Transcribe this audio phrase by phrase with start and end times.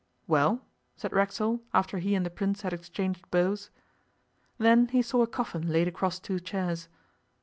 [0.25, 0.61] 'Well?'
[0.95, 3.69] said Racksole, after he and the Prince had exchanged bows.
[4.57, 6.89] Then he saw a coffin laid across two chairs.